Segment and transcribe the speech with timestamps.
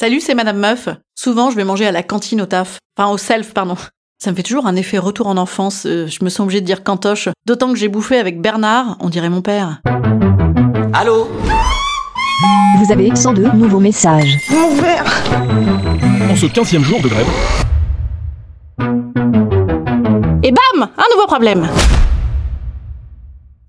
[0.00, 0.88] Salut, c'est Madame Meuf.
[1.14, 2.78] Souvent, je vais manger à la cantine au taf.
[2.96, 3.76] Enfin, au self, pardon.
[4.18, 5.84] Ça me fait toujours un effet retour en enfance.
[5.84, 7.28] euh, je me sens obligée de dire cantoche.
[7.44, 9.82] D'autant que j'ai bouffé avec Bernard, on dirait mon père.
[10.94, 11.28] Allô
[12.78, 14.38] Vous avez 102 nouveaux messages.
[16.30, 17.26] En ce 15e jour de grève,
[20.42, 21.68] Et bam Un nouveau problème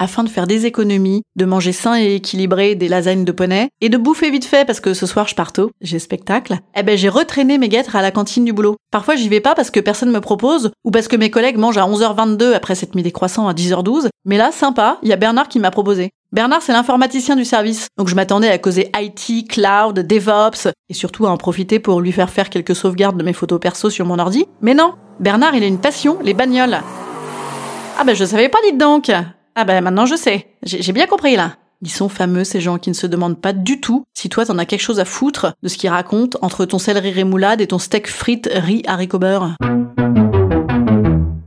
[0.00, 3.88] Afin de faire des économies, de manger sain et équilibré des lasagnes de poney, et
[3.88, 6.96] de bouffer vite fait parce que ce soir je pars tôt, j'ai spectacle, eh ben
[6.96, 8.76] j'ai retraîné mes guêtres à la cantine du boulot.
[8.92, 11.78] Parfois j'y vais pas parce que personne me propose, ou parce que mes collègues mangent
[11.78, 15.16] à 11h22 après s'être mis des croissants à 10h12, mais là, sympa, il y a
[15.16, 16.10] Bernard qui m'a proposé.
[16.30, 21.26] Bernard, c'est l'informaticien du service, donc je m'attendais à causer IT, cloud, DevOps, et surtout
[21.26, 24.18] à en profiter pour lui faire faire quelques sauvegardes de mes photos perso sur mon
[24.18, 24.44] ordi.
[24.60, 26.78] Mais non, Bernard, il a une passion, les bagnoles.
[27.98, 29.10] Ah ben je savais pas, dites donc.
[29.60, 30.46] Ah ben maintenant je sais.
[30.62, 31.56] J'ai bien compris là.
[31.82, 34.56] Ils sont fameux ces gens qui ne se demandent pas du tout si toi t'en
[34.56, 37.80] as quelque chose à foutre de ce qu'ils racontent entre ton céleri rémoulade et ton
[37.80, 39.56] steak frites riz haricot beurre.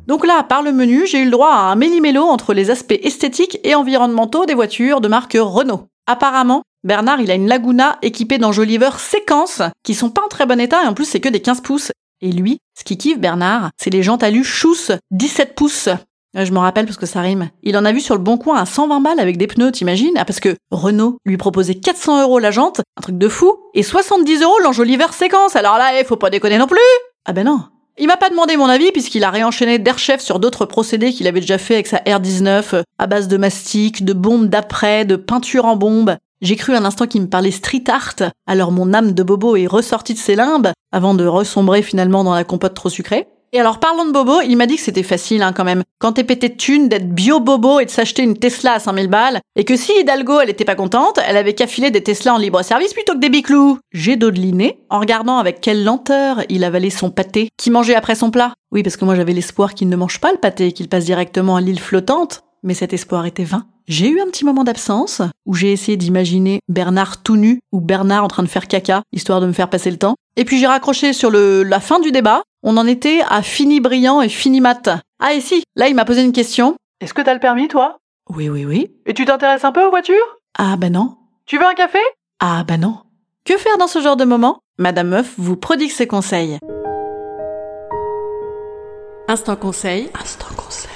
[0.08, 3.00] Donc là, par le menu, j'ai eu le droit à un méli-mélo entre les aspects
[3.02, 5.88] esthétiques et environnementaux des voitures de marque Renault.
[6.06, 10.60] Apparemment, Bernard, il a une Laguna équipée d'enjoliveurs séquences qui sont pas en très bon
[10.60, 11.94] état et en plus c'est que des 15 pouces.
[12.20, 15.88] Et lui, ce qui kiffe Bernard, c'est les jantes alu Schuss 17 pouces.
[16.36, 17.50] Ouais, Je me rappelle parce que ça rime.
[17.64, 20.14] Il en a vu sur le bon coin à 120 balles avec des pneus, t'imagines?
[20.18, 23.84] Ah parce que Renault lui proposait 400 euros la jante, un truc de fou, et
[23.84, 25.56] 70 euros l'enjoliveur séquence.
[25.56, 26.80] Alors là, eh, faut pas déconner non plus
[27.26, 27.62] Ah ben non.
[27.98, 31.42] Il m'a pas demandé mon avis puisqu'il a réenchaîné d'Airchef sur d'autres procédés qu'il avait
[31.42, 35.66] déjà fait avec sa R19 euh, à base de mastic, de bombes d'après, de peinture
[35.66, 36.16] en bombe.
[36.42, 38.16] J'ai cru un instant qu'il me parlait street art,
[38.48, 42.34] alors mon âme de bobo est ressortie de ses limbes avant de ressombrer finalement dans
[42.34, 43.28] la compote trop sucrée.
[43.54, 45.84] Et alors parlons de bobo, il m'a dit que c'était facile hein, quand même.
[46.00, 49.42] Quand t'es pété de thunes, d'être bio-bobo et de s'acheter une Tesla à 5000 balles,
[49.58, 52.38] et que si Hidalgo elle était pas contente, elle avait qu'à filer des Tesla en
[52.38, 53.78] libre service plutôt que des biclous.
[53.92, 58.32] J'ai dodeliné en regardant avec quelle lenteur il avalait son pâté, qui mangeait après son
[58.32, 58.54] plat?
[58.72, 61.58] Oui, parce que moi j'avais l'espoir qu'il ne mange pas le pâté, qu'il passe directement
[61.58, 63.66] à l'île flottante, mais cet espoir était vain.
[63.88, 68.24] J'ai eu un petit moment d'absence où j'ai essayé d'imaginer Bernard tout nu ou Bernard
[68.24, 70.16] en train de faire caca, histoire de me faire passer le temps.
[70.38, 72.44] Et puis j'ai raccroché sur la fin du débat.
[72.64, 74.88] On en était à fini brillant et fini mat.
[75.20, 76.76] Ah et si, là il m'a posé une question.
[77.00, 77.98] Est-ce que t'as le permis toi?
[78.30, 78.92] Oui oui oui.
[79.08, 80.38] Et tu t'intéresses un peu aux voitures?
[80.60, 81.18] Ah bah non.
[81.48, 81.98] Tu veux un café?
[82.40, 82.98] Ah bah non.
[83.46, 84.60] Que faire dans ce genre de moment?
[84.78, 86.60] Madame Meuf vous prodigue ses conseils.
[89.28, 90.12] Instant conseil.
[90.22, 90.92] Instant conseil.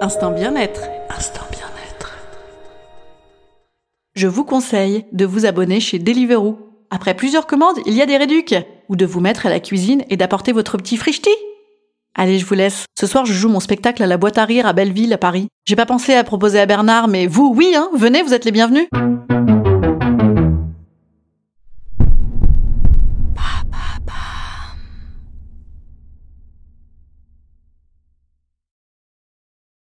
[0.00, 0.80] Instant bien-être.
[1.10, 2.16] Instant bien-être.
[4.14, 6.71] Je vous conseille de vous abonner chez Deliveroo.
[6.94, 8.54] Après plusieurs commandes, il y a des réducs.
[8.90, 11.30] Ou de vous mettre à la cuisine et d'apporter votre petit frichti.
[12.14, 12.84] Allez, je vous laisse.
[13.00, 15.48] Ce soir, je joue mon spectacle à la boîte à rire à Belleville, à Paris.
[15.64, 18.52] J'ai pas pensé à proposer à Bernard, mais vous, oui, hein, venez, vous êtes les
[18.52, 18.88] bienvenus.